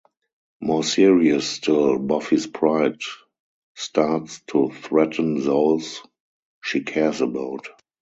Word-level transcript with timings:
More 0.61 0.83
serious 0.83 1.47
still, 1.47 1.99
Buffy's 1.99 2.47
pride 2.47 3.01
starts 3.75 4.41
to 4.47 4.69
threaten 4.71 5.43
those 5.43 6.01
she 6.63 6.79
cares 6.81 7.21
about. 7.21 7.67